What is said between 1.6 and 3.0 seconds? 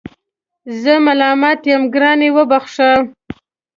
یم ګرانې وبخښه